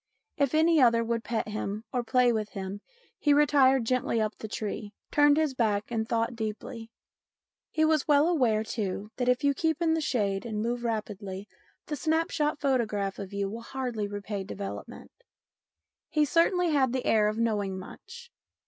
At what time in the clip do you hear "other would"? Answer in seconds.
0.81-1.23